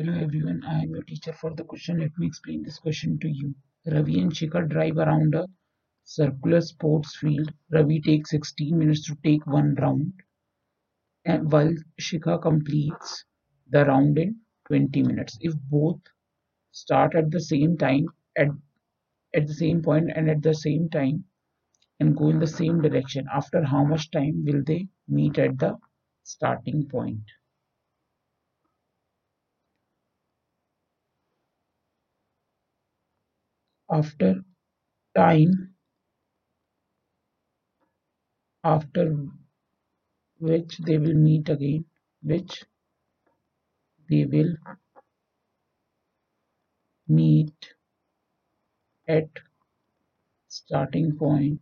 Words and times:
Hello 0.00 0.12
everyone, 0.12 0.62
I 0.64 0.82
am 0.82 0.90
your 0.94 1.02
teacher 1.02 1.32
for 1.32 1.52
the 1.52 1.64
question. 1.64 1.98
Let 1.98 2.16
me 2.18 2.28
explain 2.28 2.62
this 2.62 2.78
question 2.78 3.18
to 3.18 3.28
you. 3.28 3.56
Ravi 3.84 4.20
and 4.20 4.30
Shikha 4.30 4.68
drive 4.68 4.96
around 4.96 5.34
a 5.34 5.48
circular 6.04 6.60
sports 6.60 7.16
field. 7.16 7.52
Ravi 7.72 8.00
takes 8.00 8.30
16 8.30 8.78
minutes 8.78 9.04
to 9.06 9.16
take 9.24 9.44
one 9.44 9.74
round, 9.74 10.12
and 11.24 11.50
while 11.50 11.74
Shikha 12.00 12.40
completes 12.40 13.24
the 13.70 13.84
round 13.86 14.18
in 14.18 14.36
20 14.68 15.02
minutes. 15.02 15.36
If 15.40 15.54
both 15.68 16.00
start 16.70 17.16
at 17.16 17.32
the 17.32 17.40
same 17.40 17.76
time, 17.76 18.06
at, 18.36 18.50
at 19.34 19.48
the 19.48 19.54
same 19.54 19.82
point, 19.82 20.12
and 20.14 20.30
at 20.30 20.42
the 20.42 20.54
same 20.54 20.88
time, 20.90 21.24
and 21.98 22.16
go 22.16 22.28
in 22.28 22.38
the 22.38 22.46
same 22.46 22.80
direction, 22.80 23.26
after 23.34 23.64
how 23.64 23.82
much 23.82 24.12
time 24.12 24.44
will 24.44 24.62
they 24.64 24.86
meet 25.08 25.38
at 25.38 25.58
the 25.58 25.76
starting 26.22 26.86
point? 26.86 27.24
After 33.90 34.44
time 35.16 35.74
after 38.62 39.26
which 40.40 40.78
they 40.78 40.98
will 40.98 41.14
meet 41.14 41.48
again 41.48 41.84
which 42.22 42.64
they 44.10 44.24
will 44.24 44.56
meet 47.08 47.74
at 49.08 49.28
starting 50.48 51.16
point. 51.16 51.60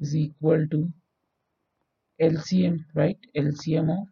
Is 0.00 0.16
equal 0.16 0.66
to 0.66 0.92
LCM 2.18 2.86
right? 2.94 3.18
LCM 3.36 3.90
of 3.90 4.08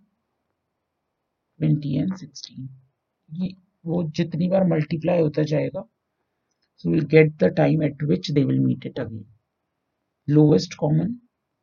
twenty 1.58 1.96
and 1.98 2.14
sixteen 2.16 2.68
ये 3.28 3.54
वो 3.86 4.02
जितनी 4.16 4.48
बार 4.48 4.64
multiply 4.66 5.20
होता 5.20 5.42
जाएगा, 5.42 5.88
so 6.76 6.90
we'll 6.90 7.06
get 7.06 7.30
the 7.38 7.50
time 7.50 7.80
at 7.82 8.02
which 8.02 8.28
they 8.28 8.44
will 8.44 8.60
meet 8.64 8.84
it 8.84 8.98
again. 8.98 9.24
Lowest 10.28 10.76
common 10.82 11.14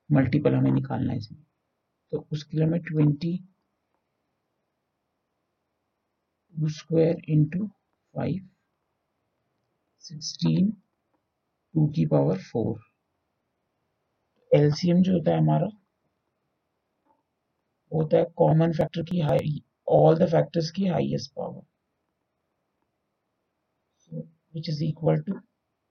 multiple 0.09 0.53
हमें 0.53 0.71
निकालना 0.71 1.11
है 1.11 1.17
इसमें। 1.17 1.43
तो 2.11 2.27
उसके 2.31 2.57
लिए 2.57 2.65
हमें 2.65 2.81
twenty 2.81 3.37
two 6.55 6.69
square 6.69 7.21
into 7.29 7.67
five 8.15 8.49
sixteen 10.03 10.69
two 11.75 11.87
की 11.87 12.05
पावर 12.05 12.37
फोर 12.41 12.79
एलसीएम 14.51 15.01
जो 15.01 15.13
होता 15.13 15.31
है 15.31 15.37
हमारा 15.37 15.67
होता 17.91 18.17
है 18.17 18.25
कॉमन 18.37 18.73
फैक्टर 18.73 19.03
की 19.03 19.19
हाई 19.19 19.63
all 19.85 20.15
the 20.15 20.27
factors 20.27 20.71
की 20.71 20.87
highest 20.91 21.35
power. 21.35 21.61
So 23.97 24.27
which 24.53 24.69
is 24.69 24.81
equal 24.81 25.17
to 25.23 25.41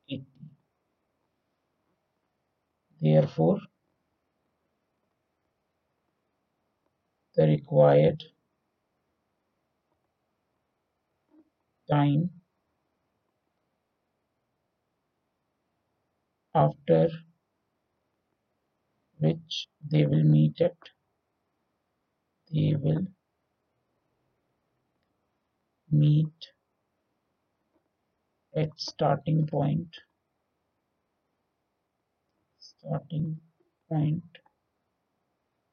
80 0.09 0.27
therefore 3.01 3.61
the 7.37 7.47
required 7.47 8.23
time 11.91 12.31
after 16.55 17.09
which 19.19 19.69
they 19.91 20.07
will 20.07 20.25
meet 20.25 20.61
at 20.61 20.77
they 22.53 22.75
will 22.77 23.07
meet 25.99 26.49
at 28.57 28.71
starting 28.81 29.47
point. 29.47 29.95
Starting 32.59 33.41
point 33.89 34.25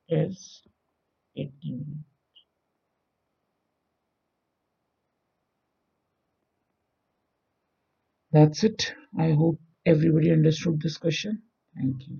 is 0.10 0.62
80 1.36 1.72
minutes. 1.72 2.06
That's 8.34 8.64
it. 8.66 8.94
I 9.18 9.32
hope 9.32 9.62
everybody 9.86 10.32
understood 10.32 10.82
this 10.82 10.98
question. 10.98 11.44
Thank 11.76 12.08
you 12.10 12.20